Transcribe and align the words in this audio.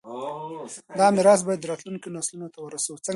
دا 0.97 1.07
میراث 1.15 1.41
باید 1.47 1.67
راتلونکو 1.71 2.07
نسلونو 2.15 2.47
ته 2.53 2.59
ورسوو. 2.61 2.97